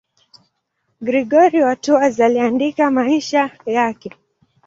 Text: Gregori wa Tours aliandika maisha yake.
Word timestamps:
Gregori 1.09 1.61
wa 1.61 1.75
Tours 1.75 2.19
aliandika 2.19 2.91
maisha 2.91 3.49
yake. 3.65 4.11